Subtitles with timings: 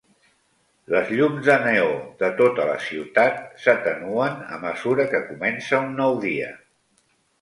[0.93, 1.91] Les llums de neó
[2.23, 6.51] de tota la ciutat s'atenuen a mesura que comença un nou dia.